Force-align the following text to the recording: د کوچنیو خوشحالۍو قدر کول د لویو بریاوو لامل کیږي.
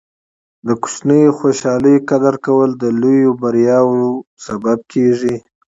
د 0.67 0.69
کوچنیو 0.81 1.35
خوشحالۍو 1.39 2.05
قدر 2.09 2.35
کول 2.45 2.69
د 2.81 2.83
لویو 3.01 3.31
بریاوو 3.41 4.09
لامل 4.43 4.79
کیږي. 4.91 5.35